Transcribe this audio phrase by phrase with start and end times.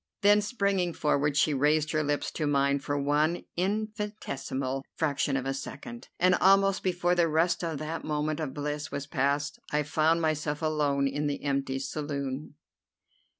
[0.21, 5.53] Then, springing forward, she raised her lips to mine for one infinitesimal fraction of a
[5.53, 10.19] second, and almost before the rest of that moment of bliss was passed I found
[10.19, 12.55] myself alone in the empty saloon.